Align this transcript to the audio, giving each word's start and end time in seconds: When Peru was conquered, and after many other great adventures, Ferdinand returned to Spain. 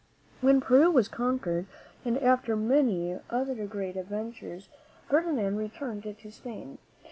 When 0.41 0.61
Peru 0.61 0.89
was 0.89 1.07
conquered, 1.07 1.67
and 2.03 2.17
after 2.17 2.55
many 2.55 3.19
other 3.29 3.67
great 3.67 3.95
adventures, 3.95 4.67
Ferdinand 5.07 5.57
returned 5.57 6.01
to 6.17 6.31
Spain. 6.31 6.79